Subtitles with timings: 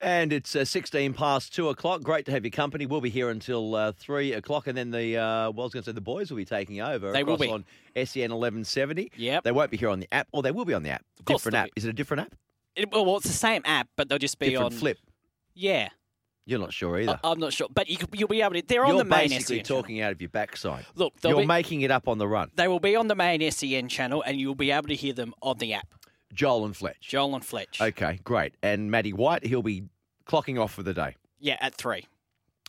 [0.00, 2.02] And it's uh, 16 past 2 o'clock.
[2.02, 2.84] Great to have your company.
[2.86, 4.66] We'll be here until uh, 3 o'clock.
[4.66, 6.80] And then the, uh, well, I was going to say the boys will be taking
[6.80, 7.12] over.
[7.12, 7.48] They will be.
[7.48, 7.64] on
[7.94, 9.12] SEN 1170.
[9.16, 9.44] Yep.
[9.44, 10.28] They won't be here on the app.
[10.32, 11.04] Or they will be on the app.
[11.24, 11.68] course different app.
[11.76, 12.34] Is it a different app?
[12.74, 14.98] It, well, it's the same app, but they'll just be different on flip.
[15.54, 15.88] Yeah,
[16.44, 17.18] You're not sure either.
[17.24, 18.62] I, am not sure, but you, you'll be able to.
[18.62, 19.82] They're on You're the main basically SEN channel.
[19.82, 20.84] talking out of your backside.
[20.94, 22.50] Look, You're be, making it up on the run.
[22.54, 25.32] they will be on the main SEN channel, and you'll be able to hear them
[25.40, 25.88] on the app.
[26.34, 26.98] Joel and Fletch.
[27.00, 27.80] Joel and Fletch.
[27.80, 28.54] Okay, great.
[28.62, 29.84] And Matty White, he'll be
[30.26, 31.16] clocking off for the day.
[31.38, 32.06] Yeah, at three.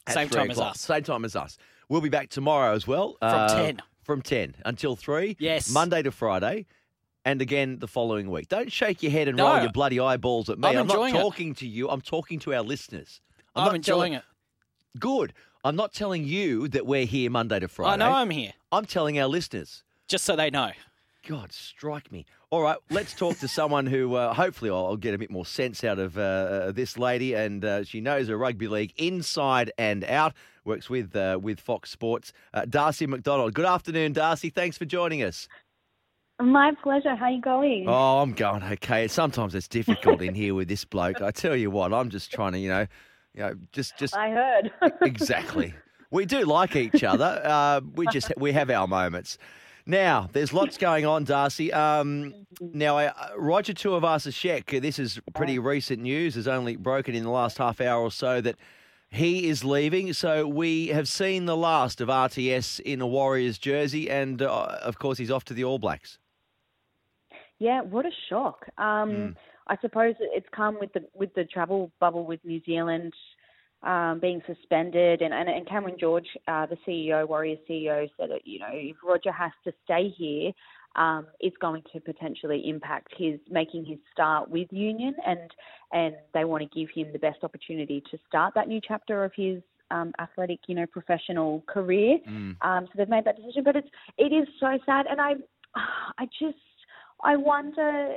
[0.06, 0.80] At Same three time as us.
[0.80, 1.58] Same time as us.
[1.90, 3.18] We'll be back tomorrow as well.
[3.22, 3.82] uh, From 10.
[4.04, 5.36] From 10 until 3.
[5.40, 5.70] Yes.
[5.70, 6.66] Monday to Friday.
[7.26, 8.48] And again the following week.
[8.48, 9.52] Don't shake your head and No.
[9.52, 10.68] roll your bloody eyeballs at me.
[10.70, 11.20] I'm I'm, not enjoying it.
[11.20, 11.90] talking to you.
[11.90, 13.20] I'm talking to our listeners.
[13.54, 14.24] I'm, not enjoying telling- it.
[15.00, 15.34] Good.
[15.66, 17.92] I'm not telling you that we're here Monday to Friday.
[17.92, 19.84] I know I'm here, I'm telling our listeners.
[20.08, 20.72] just so they know.
[21.28, 22.26] God, strike me.
[22.52, 25.46] All right, let's talk to someone who uh, hopefully I'll, I'll get a bit more
[25.46, 29.70] sense out of uh, uh, this lady, and uh, she knows her rugby league inside
[29.78, 30.34] and out.
[30.64, 32.32] Works with uh, with Fox Sports.
[32.54, 33.54] Uh, Darcy McDonald.
[33.54, 34.50] Good afternoon, Darcy.
[34.50, 35.50] Thanks for joining us.
[36.40, 37.14] My pleasure.
[37.14, 37.90] How you going?
[37.90, 39.10] Oh, I'm going okay.
[39.10, 41.22] Sometimes it's difficult in here with this bloke.
[41.22, 42.88] I tell you what, I'm just trying to, you know,
[43.34, 44.72] you know, just just I heard.
[45.02, 45.74] exactly.
[46.10, 47.42] We do like each other.
[47.44, 49.38] Uh, we just we have our moments.
[49.88, 51.72] Now, there's lots going on, Darcy.
[51.72, 57.30] Um, now, uh, Roger Tuivasa-Sheck, this is pretty recent news, has only broken in the
[57.30, 58.58] last half hour or so that
[59.10, 60.12] he is leaving.
[60.12, 65.00] So we have seen the last of RTS in a Warriors jersey, and uh, of
[65.00, 66.20] course, he's off to the All Blacks.
[67.60, 68.66] yeah, what a shock.
[68.78, 69.30] Um, Hmm.
[69.70, 73.14] I suppose it's come with the with the travel bubble with New Zealand
[73.84, 78.46] um, being suspended, and, and, and Cameron George, uh, the CEO, Warriors CEO, said that
[78.46, 80.52] you know if Roger has to stay here,
[80.96, 85.52] um, it's going to potentially impact his making his start with Union, and
[85.94, 89.32] and they want to give him the best opportunity to start that new chapter of
[89.36, 89.62] his
[89.92, 92.18] um, athletic, you know, professional career.
[92.62, 95.34] Um, so they've made that decision, but it's it is so sad, and I
[96.18, 96.58] I just
[97.24, 98.14] I wonder.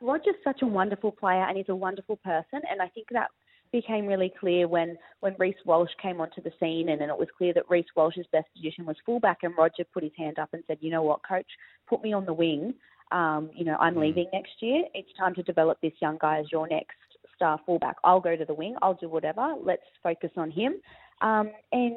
[0.00, 3.30] Roger's such a wonderful player, and he's a wonderful person, and I think that
[3.72, 7.28] became really clear when when Reece Walsh came onto the scene, and then it was
[7.36, 10.62] clear that Reece Walsh's best position was fullback, and Roger put his hand up and
[10.66, 11.46] said, "You know what, coach,
[11.88, 12.74] put me on the wing.
[13.10, 14.84] Um, you know, I'm leaving next year.
[14.94, 16.96] It's time to develop this young guy as your next
[17.34, 17.96] star fullback.
[18.04, 18.76] I'll go to the wing.
[18.82, 19.54] I'll do whatever.
[19.62, 20.74] Let's focus on him."
[21.20, 21.96] Um, and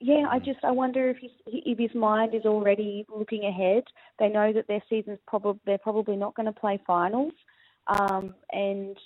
[0.00, 3.84] yeah, I just I wonder if his if his mind is already looking ahead.
[4.18, 7.32] They know that their season's probably they're probably not going to play finals,
[7.86, 8.96] um, and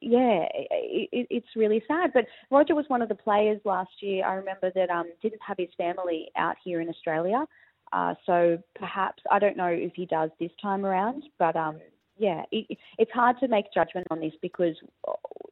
[0.00, 2.12] yeah, it, it, it's really sad.
[2.14, 4.26] But Roger was one of the players last year.
[4.26, 7.44] I remember that um, didn't have his family out here in Australia,
[7.92, 11.24] uh, so perhaps I don't know if he does this time around.
[11.38, 11.78] But um,
[12.16, 14.76] yeah, it, it's hard to make judgment on this because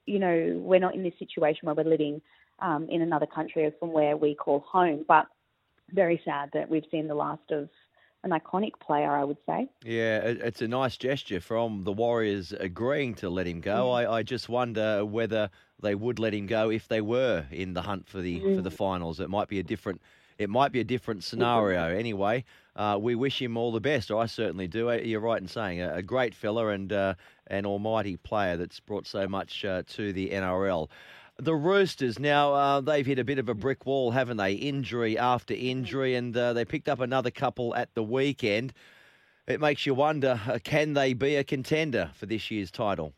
[0.06, 2.20] you know we're not in this situation where we're living
[2.60, 5.04] um, in another country from where we call home.
[5.08, 5.26] But
[5.90, 7.68] very sad that we've seen the last of
[8.24, 9.68] an iconic player, I would say.
[9.84, 13.90] Yeah, it's a nice gesture from the Warriors agreeing to let him go.
[13.90, 15.50] I, I just wonder whether
[15.80, 18.70] they would let him go if they were in the hunt for the for the
[18.70, 19.20] finals.
[19.20, 20.00] It might be a different
[20.38, 21.88] it might be a different scenario.
[21.96, 22.44] Anyway,
[22.74, 24.10] uh, we wish him all the best.
[24.10, 24.90] I certainly do.
[24.90, 27.14] Uh, You're right in saying a, a great fella and uh,
[27.46, 30.88] an almighty player that's brought so much uh, to the NRL.
[31.38, 34.54] The Roosters now uh, they've hit a bit of a brick wall, haven't they?
[34.54, 38.72] Injury after injury, and uh, they picked up another couple at the weekend.
[39.46, 43.12] It makes you wonder: uh, can they be a contender for this year's title?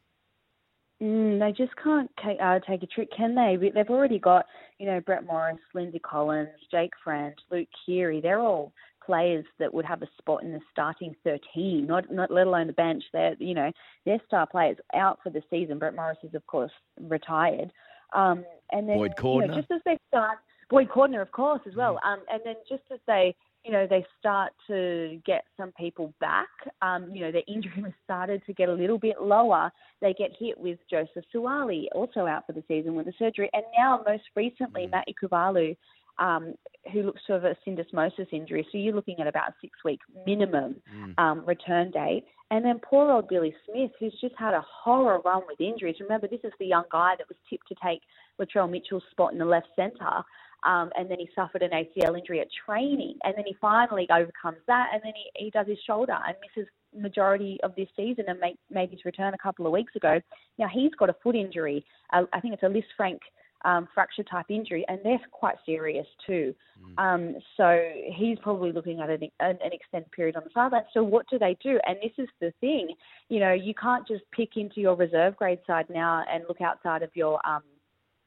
[1.00, 3.56] Mm, they just can't ca- uh, take a trick, can they?
[3.56, 4.47] They've already got,
[4.79, 8.21] you know, Brett Morris, Lindsay Collins, Jake Friend, Luke Keary.
[8.21, 8.73] They're all
[9.06, 12.73] players that would have a spot in the starting 13, not, not let alone the
[12.73, 13.05] bench.
[13.12, 13.71] They're, you know,
[14.05, 15.79] they're star players out for the season.
[15.79, 17.71] Brett Morris is, of course, retired.
[18.13, 20.39] Um, and then, Boyd you know, just as they start,
[20.71, 21.99] Boyd Cordner, of course, as well.
[22.05, 23.35] Um, and then just as they,
[23.65, 26.49] you know, they start to get some people back,
[26.83, 29.71] um, you know, their injury has started to get a little bit lower.
[30.01, 33.51] They get hit with Joseph Suaalii, also out for the season with a surgery.
[33.53, 35.77] And now, most recently, Matt Ikuvalu
[36.19, 36.55] um,
[36.93, 38.67] who looks to have a syndesmosis injury.
[38.71, 41.19] So you're looking at about a six week minimum mm.
[41.19, 42.25] um, return date.
[42.50, 45.97] And then poor old Billy Smith, who's just had a horror run with injuries.
[46.00, 48.00] Remember, this is the young guy that was tipped to take
[48.41, 50.25] Latrell Mitchell's spot in the left centre.
[50.65, 54.59] Um, and then he suffered an ACL injury at training, and then he finally overcomes
[54.67, 58.41] that, and then he, he does his shoulder and misses majority of this season and
[58.41, 60.21] make, made his return a couple of weeks ago.
[60.59, 61.85] Now he's got a foot injury.
[62.12, 63.19] Uh, I think it's a Lisfranc
[63.65, 66.55] um, fracture type injury, and they're quite serious too.
[66.81, 67.03] Mm.
[67.03, 70.85] Um, so he's probably looking at an, an, extended period on the sideline.
[70.95, 71.79] So what do they do?
[71.87, 72.95] And this is the thing,
[73.29, 77.03] you know, you can't just pick into your reserve grade side now and look outside
[77.03, 77.63] of your um,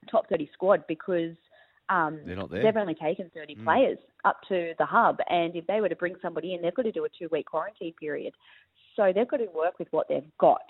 [0.09, 1.35] top 30 squad because
[1.89, 2.63] um, they're not there.
[2.63, 3.63] they've only taken 30 mm.
[3.63, 6.83] players up to the hub, and if they were to bring somebody in, they've got
[6.83, 8.33] to do a two-week quarantine period.
[8.95, 10.61] So they've got to work with what they've got.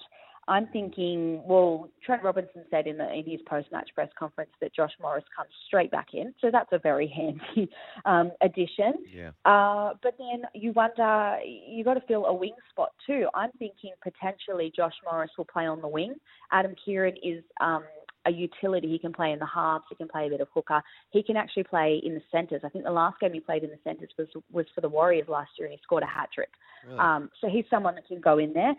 [0.51, 4.91] I'm thinking, well, Trent Robinson said in, the, in his post-match press conference that Josh
[5.01, 7.71] Morris comes straight back in, so that's a very handy
[8.05, 8.93] um, addition.
[9.19, 9.31] Yeah.
[9.45, 13.27] Uh, but then you wonder, you got to fill a wing spot too.
[13.33, 16.15] I'm thinking potentially Josh Morris will play on the wing.
[16.51, 17.83] Adam Keighran is um,
[18.25, 18.87] a utility.
[18.87, 19.85] He can play in the halves.
[19.89, 20.81] He can play a bit of hooker.
[21.09, 22.61] He can actually play in the centres.
[22.63, 25.27] I think the last game he played in the centres was was for the Warriors
[25.27, 26.49] last year, and he scored a hat trick.
[26.85, 26.99] Really?
[26.99, 28.73] Um, so he's someone that can go in there.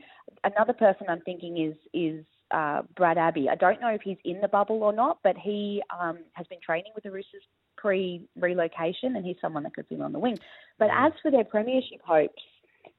[0.45, 3.49] Another person I'm thinking is is uh, Brad Abbey.
[3.49, 6.61] I don't know if he's in the bubble or not, but he um, has been
[6.65, 7.43] training with the Roosters
[7.77, 10.39] pre relocation, and he's someone that could be on the wing.
[10.79, 12.43] But as for their premiership hopes,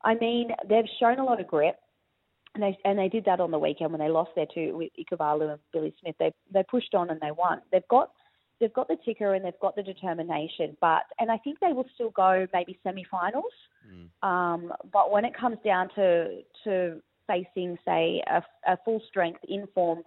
[0.04, 1.76] I mean, they've shown a lot of grit
[2.56, 4.92] and they and they did that on the weekend when they lost their two with
[4.98, 6.16] and Billy Smith.
[6.20, 7.62] They they pushed on and they won.
[7.72, 8.12] They've got
[8.60, 10.78] they've got the ticker and they've got the determination.
[10.80, 13.46] But and I think they will still go maybe semi-finals.
[13.92, 14.28] Mm.
[14.28, 20.04] Um, but when it comes down to to facing say a, a full strength informed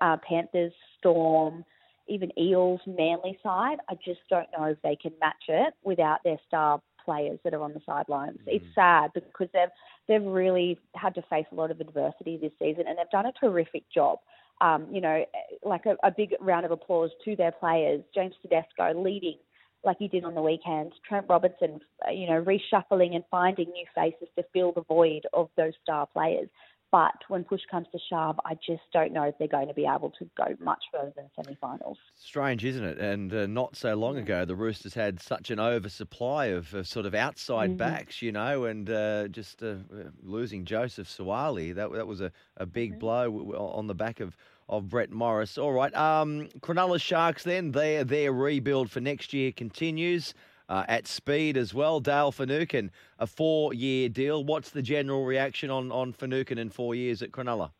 [0.00, 1.64] uh, Panthers, Storm,
[2.08, 6.38] even Eels, Manly side, I just don't know if they can match it without their
[6.46, 8.38] star players that are on the sidelines.
[8.46, 8.56] Mm.
[8.56, 9.74] It's sad because they've
[10.08, 13.32] they've really had to face a lot of adversity this season, and they've done a
[13.40, 14.18] terrific job.
[14.60, 15.24] Um, you know,
[15.62, 18.02] like a, a big round of applause to their players.
[18.14, 19.38] James Tedesco leading
[19.84, 20.92] like he did on the weekend.
[21.08, 21.80] Trent Robinson,
[22.12, 26.48] you know, reshuffling and finding new faces to fill the void of those star players.
[26.90, 29.84] But when push comes to shove, I just don't know if they're going to be
[29.84, 31.98] able to go much further than semi-finals.
[32.16, 32.98] Strange, isn't it?
[32.98, 37.14] And uh, not so long ago, the Roosters had such an oversupply of, sort of
[37.14, 37.76] outside mm-hmm.
[37.76, 39.74] backs, you know, and uh, just uh,
[40.22, 43.00] losing Joseph Suaalii, that that was a, a big mm-hmm.
[43.00, 44.36] blow on the back of
[44.70, 45.56] of Brett Morris.
[45.56, 50.34] All right, um, Cronulla Sharks then their their rebuild for next year continues
[50.68, 52.00] uh, at speed as well.
[52.00, 54.44] Dale Finucane, a four year deal.
[54.44, 57.70] What's the general reaction on, on Finucane in four years at Cronulla?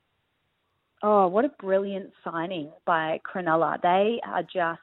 [1.03, 3.81] Oh, what a brilliant signing by Cronulla.
[3.83, 4.81] They are just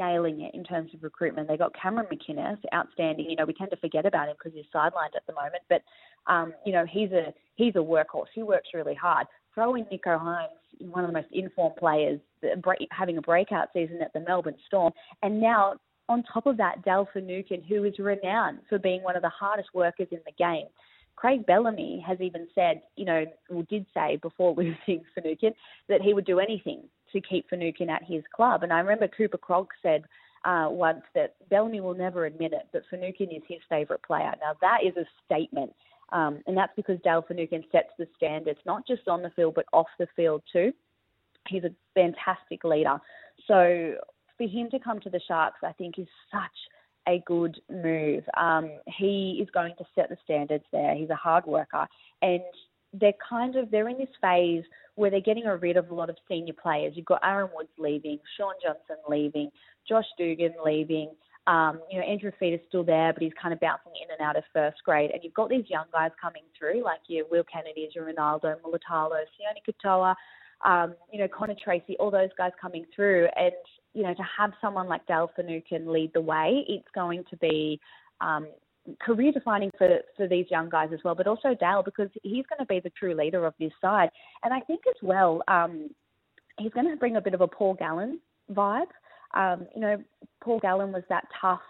[0.00, 1.46] nailing it in terms of recruitment.
[1.46, 3.30] They got Cameron McInnes, outstanding.
[3.30, 5.82] You know, we tend to forget about him because he's sidelined at the moment, but
[6.26, 8.26] um, you know, he's a he's a workhorse.
[8.34, 9.26] He works really hard.
[9.54, 10.48] Throw in Nicho Hynes,
[10.80, 12.18] one of the most informed players,
[12.90, 14.92] having a breakout season at the Melbourne Storm,
[15.22, 15.74] and now
[16.08, 19.70] on top of that, Dale Finucane, who is renowned for being one of the hardest
[19.74, 20.66] workers in the game.
[21.16, 25.54] Craig Bellamy has even said, you know, or did say before losing Finucane
[25.88, 28.62] that he would do anything to keep Finucane at his club.
[28.62, 30.04] And I remember Cooper Cronk said
[30.44, 34.32] uh, once that Bellamy will never admit it, but Finucane is his favourite player.
[34.40, 35.72] Now that is a statement.
[36.12, 39.66] Um, and that's because Dale Finucane sets the standards, not just on the field, but
[39.72, 40.72] off the field too.
[41.48, 42.98] He's a fantastic leader.
[43.46, 43.94] So
[44.36, 46.40] for him to come to the Sharks, I think, is such
[47.06, 48.24] a good move.
[48.36, 50.94] Um, he is going to set the standards there.
[50.94, 51.86] He's a hard worker,
[52.22, 52.40] and
[52.92, 54.64] they're kind of they're in this phase
[54.94, 56.92] where they're getting rid of a lot of senior players.
[56.96, 59.50] You've got Aaron Woods leaving, Sean Johnson leaving,
[59.88, 61.10] Josh Dugan leaving.
[61.46, 64.36] Um, you know, Andrew Fifita's still there, but he's kind of bouncing in and out
[64.36, 65.10] of first grade.
[65.10, 69.10] And you've got these young guys coming through, like your Will Kennedy, your Ronaldo, Mulitalo,
[69.10, 70.14] Sione Katoa,
[70.64, 73.28] um, you know, Connor Tracey, all those guys coming through.
[73.36, 73.52] And
[73.94, 77.80] you know, to have someone like Dale Finucane lead the way, it's going to be
[78.20, 78.48] um,
[79.00, 82.58] career defining for, for these young guys as well, but also Dale because he's going
[82.58, 84.10] to be the true leader of this side.
[84.42, 85.90] And I think as well, um,
[86.58, 88.20] he's going to bring a bit of a Paul Gallen
[88.52, 88.90] vibe.
[89.34, 90.02] Um, you know,
[90.42, 91.60] Paul Gallen was that tough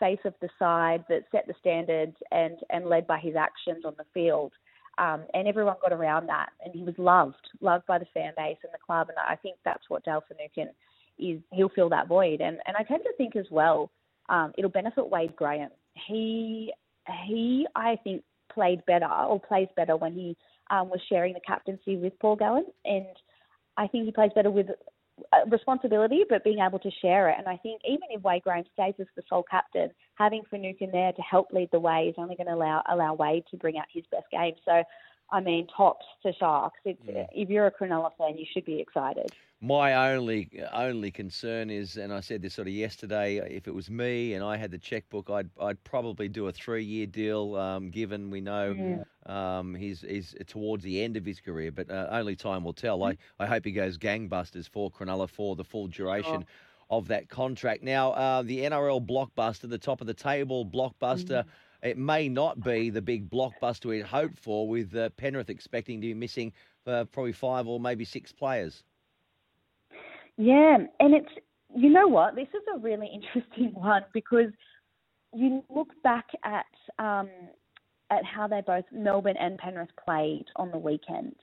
[0.00, 3.94] face of the side that set the standards and, and led by his actions on
[3.96, 4.52] the field.
[4.98, 8.56] Um, and everyone got around that, and he was loved, loved by the fan base
[8.64, 9.08] and the club.
[9.10, 10.74] And I think that's what Dale Finucane
[11.18, 12.40] is he'll fill that void.
[12.40, 13.90] And and I tend to think as well,
[14.28, 15.70] um, it'll benefit Wade Graham.
[16.06, 16.72] He
[17.26, 18.22] he I think
[18.52, 20.36] played better or plays better when he
[20.70, 23.06] um, was sharing the captaincy with Paul Gallen, and
[23.76, 24.66] I think he plays better with
[25.50, 27.36] responsibility, but being able to share it.
[27.38, 31.12] And I think even if Wade Graham stays as the sole captain, having Finucane there
[31.12, 33.86] to help lead the way is only going to allow allow Wade to bring out
[33.92, 34.54] his best game.
[34.64, 34.82] So,
[35.30, 36.78] I mean, tops to Sharks.
[36.84, 37.26] It's, yeah.
[37.32, 39.30] If you're a Cronulla fan, you should be excited.
[39.60, 43.90] My only only concern is, and I said this sort of yesterday, if it was
[43.90, 47.56] me and I had the checkbook, I'd I'd probably do a three year deal.
[47.56, 49.30] Um, given we know mm.
[49.30, 53.02] um, he's he's towards the end of his career, but uh, only time will tell.
[53.02, 56.44] I, I hope he goes gangbusters for Cronulla for the full duration.
[56.90, 57.82] Of that contract.
[57.82, 61.46] Now, uh, the NRL blockbuster, the top of the table blockbuster, mm.
[61.82, 66.06] It may not be the big blockbuster we'd hoped for, with uh, Penrith expecting to
[66.08, 66.52] be missing
[66.86, 68.82] uh, probably five or maybe six players.
[70.36, 71.30] Yeah, and it's
[71.74, 72.34] you know what?
[72.34, 74.50] This is a really interesting one because
[75.34, 76.66] you look back at
[76.98, 77.28] um,
[78.10, 81.34] at how they both Melbourne and Penrith played on the weekend,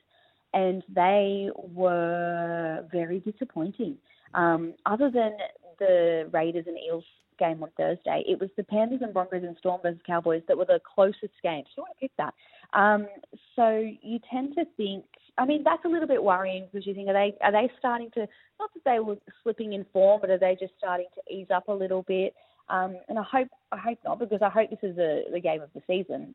[0.53, 3.97] and they were very disappointing.
[4.33, 5.37] Um, other than
[5.79, 7.05] the Raiders and Eels
[7.37, 10.65] game on Thursday, it was the Panthers and Broncos and Storm versus Cowboys that were
[10.65, 11.67] the closest games.
[11.77, 12.33] I want to pick that.
[12.73, 13.07] Um,
[13.55, 15.05] so you tend to think
[15.37, 18.09] I mean, that's a little bit worrying because you think are they are they starting
[18.11, 18.21] to
[18.59, 21.67] not that they were slipping in form, but are they just starting to ease up
[21.67, 22.33] a little bit?
[22.69, 25.61] Um, and I hope I hope not because I hope this is the the game
[25.61, 26.33] of the season.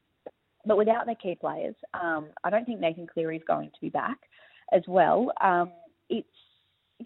[0.66, 3.88] But without their key players, um, I don't think Nathan Cleary is going to be
[3.88, 4.18] back
[4.72, 5.32] as well.
[5.40, 5.72] Um,
[6.10, 6.28] it's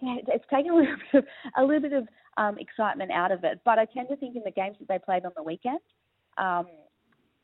[0.01, 1.25] yeah, it's taken a little bit of
[1.57, 3.59] a little bit of um, excitement out of it.
[3.65, 5.79] But I tend to think in the games that they played on the weekend,
[6.37, 6.67] um,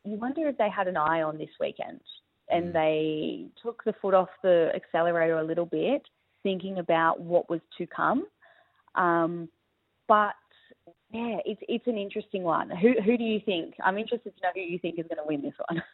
[0.03, 2.01] you wonder if they had an eye on this weekend
[2.49, 2.73] and mm.
[2.73, 6.03] they took the foot off the accelerator a little bit,
[6.43, 8.25] thinking about what was to come.
[8.95, 9.47] Um,
[10.07, 10.33] but
[11.13, 12.69] yeah, it's it's an interesting one.
[12.69, 13.75] Who who do you think?
[13.83, 15.81] I'm interested to know who you think is going to win this one.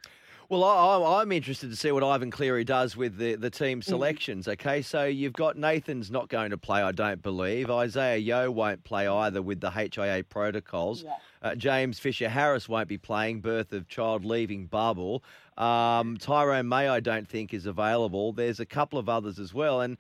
[0.50, 3.84] Well, I, am interested to see what Ivan Cleary does with the, the team mm.
[3.84, 4.48] selections.
[4.48, 7.70] Okay, so you've got Nathan's not going to play, I don't believe.
[7.70, 11.04] Isaiah Yeo won't play either with the HIA protocols.
[11.04, 11.16] Yeah.
[11.42, 15.22] Uh, James Fisher Harris won't be playing, birth of child leaving bubble.
[15.58, 18.32] Um, Tyrone May, I don't think, is available.
[18.32, 19.82] There's a couple of others as well.
[19.82, 19.98] And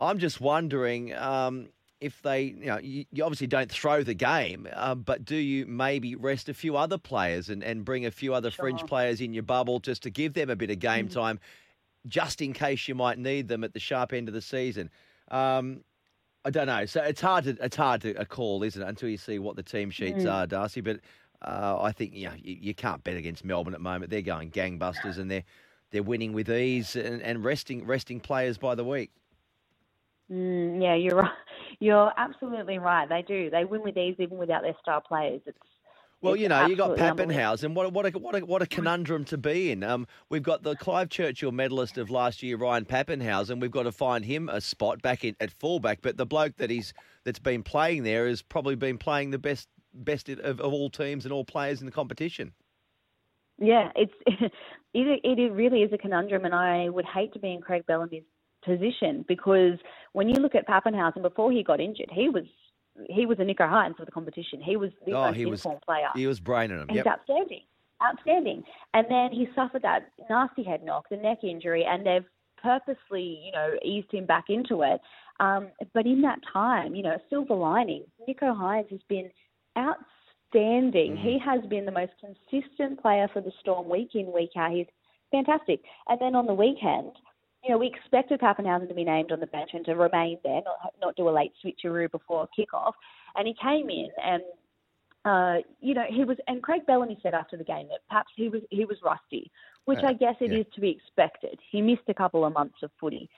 [0.00, 1.14] I'm just wondering.
[1.14, 1.68] Um,
[2.00, 5.66] if they, you know, you, you obviously don't throw the game, uh, but do you
[5.66, 8.64] maybe rest a few other players and, and bring a few other sure.
[8.64, 11.12] fringe players in your bubble just to give them a bit of game mm.
[11.12, 11.40] time,
[12.06, 14.90] just in case you might need them at the sharp end of the season?
[15.30, 15.80] Um,
[16.44, 16.86] I don't know.
[16.86, 19.64] So it's hard to it's hard to call, isn't it, until you see what the
[19.64, 20.32] team sheets mm.
[20.32, 20.80] are, Darcy.
[20.80, 21.00] But
[21.42, 24.10] uh, I think you know you, you, can't bet against Melbourne at the moment.
[24.10, 25.42] They're going gangbusters and they're
[25.90, 29.10] they're winning with ease and, and resting resting players by the week.
[30.30, 31.30] Mm, yeah, you're right.
[31.80, 33.08] You're absolutely right.
[33.08, 33.50] They do.
[33.50, 35.42] They win with ease even without their star players.
[35.46, 35.58] It's
[36.22, 37.74] well, you know, you got Papenhuyzen.
[37.74, 39.82] What a, what a, what a, what a conundrum to be in.
[39.82, 43.60] Um, we've got the Clive Churchill medalist of last year, Ryan Papenhuyzen.
[43.60, 46.00] We've got to find him a spot back in, at fullback.
[46.00, 49.68] But the bloke that he's that's been playing there has probably been playing the best
[49.92, 52.52] best of, of all teams and all players in the competition.
[53.58, 57.60] Yeah, it's it, it really is a conundrum, and I would hate to be in
[57.60, 58.24] Craig Bellamy's
[58.66, 59.78] position because
[60.12, 62.44] when you look at Papenhuyzen before he got injured, he was
[63.08, 64.60] he was a Nicho Hynes of the competition.
[64.60, 66.08] He was the oh, most informed player.
[66.14, 66.88] He was braining him.
[66.90, 66.96] Yep.
[66.96, 67.62] He's outstanding,
[68.02, 68.62] outstanding.
[68.94, 72.24] And then he suffered that nasty head knock, the neck injury, and they've
[72.62, 75.00] purposely, you know, eased him back into it.
[75.40, 79.30] Um, but in that time, you know, silver lining, Nicho Hynes has been
[79.76, 81.16] outstanding.
[81.16, 81.22] Mm.
[81.22, 84.72] He has been the most consistent player for the Storm week in, week out.
[84.72, 84.86] He's
[85.30, 85.80] fantastic.
[86.08, 87.12] And then on the weekend,
[87.66, 90.62] you know, we expected Papenhuyzen to be named on the bench and to remain there,
[90.64, 92.92] not not do a late switcheroo before kickoff.
[93.34, 94.42] And he came in and
[95.24, 98.48] uh, you know, he was, and Craig Bellamy said after the game that perhaps he
[98.48, 99.50] was he was rusty,
[99.84, 100.60] which uh, I guess it yeah.
[100.60, 101.58] is to be expected.
[101.72, 103.28] He missed a couple of months of footy,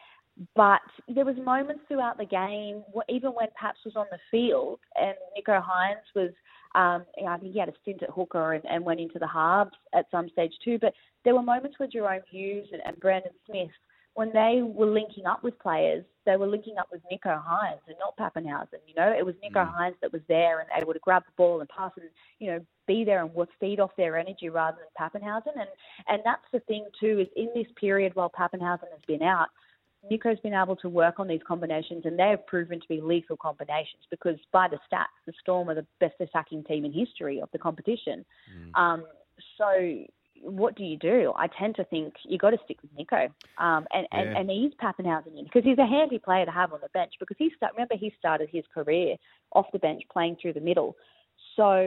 [0.54, 5.14] but there was moments throughout the game, even when Paps was on the field and
[5.36, 6.30] Nicho Hynes was,
[6.74, 9.72] um, I think he had a stint at hooker and, and went into the halves
[9.94, 10.78] at some stage too.
[10.78, 10.92] But
[11.24, 13.70] there were moments where Jahrome Hughes and, and Brandon Smith
[14.18, 17.96] when they were linking up with players, they were linking up with Nicho Hynes and
[18.00, 18.80] not Papenhuyzen.
[18.84, 19.72] You know, it was Nicho mm.
[19.72, 22.10] Hynes that was there and able to grab the ball and pass and
[22.40, 22.58] you know
[22.88, 25.54] be there and feed off their energy rather than Papenhuyzen.
[25.54, 25.68] And
[26.08, 29.50] and that's the thing too is in this period while Papenhuyzen has been out,
[30.10, 33.36] Nicho's been able to work on these combinations and they have proven to be lethal
[33.36, 37.48] combinations because by the stats, the Storm are the best attacking team in history of
[37.52, 38.24] the competition.
[38.52, 38.80] Mm.
[38.80, 39.04] Um,
[39.56, 39.68] so
[40.42, 41.32] what do you do?
[41.36, 43.28] I tend to think you got to stick with Nicho,
[43.58, 44.18] um, and, yeah.
[44.18, 47.14] and and he's Papenhuyzen in because he's a handy player to have on the bench
[47.18, 49.16] because he start, remember he started his career
[49.52, 50.96] off the bench playing through the middle,
[51.56, 51.80] so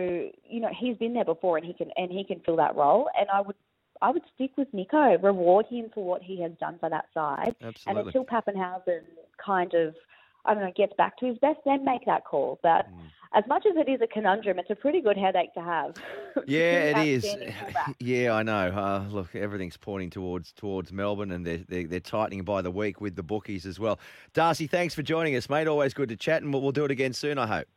[0.44, 3.10] you know he's been there before and he can and he can fill that role,
[3.20, 3.56] and I would
[4.02, 7.56] I would stick with Nicho, reward him for what he has done for that side,
[7.62, 7.84] Absolutely.
[7.88, 9.02] and until Papenhuyzen
[9.44, 9.96] kind of
[10.46, 12.60] I don't know, gets back to his best, then make that call.
[12.64, 13.12] But Mm.
[13.34, 15.96] as much as it is a conundrum, it's a pretty good headache to have.
[16.48, 17.26] Yeah, it is.
[18.00, 18.70] Yeah, I know.
[18.70, 23.02] Uh, look, everything's pointing towards towards Melbourne, and they're, they're they're tightening by the week
[23.02, 24.00] with the bookies as well.
[24.34, 25.68] Darcy, thanks for joining us, mate.
[25.68, 27.38] Always good to chat, and we'll, we'll do it again soon.
[27.38, 27.68] I hope.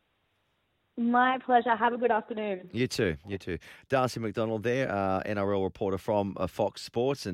[0.97, 1.75] My pleasure.
[1.75, 2.69] Have a good afternoon.
[2.71, 3.17] You too.
[3.27, 3.57] You too.
[3.89, 7.33] Darcy McDonald there, uh, NRL reporter from uh, Fox Sports, and.